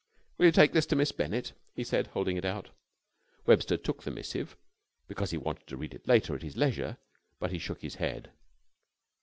[0.39, 2.71] "Will you take this to Miss Bennett," he said, holding it out.
[3.45, 4.57] Webster took the missive,
[5.07, 6.97] because he wanted to read it later at his leisure;
[7.37, 8.31] but he shook his head.